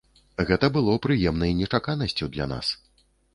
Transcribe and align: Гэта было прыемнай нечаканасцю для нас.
Гэта 0.49 0.69
было 0.77 0.95
прыемнай 1.03 1.53
нечаканасцю 1.59 2.31
для 2.37 2.49
нас. 2.55 2.73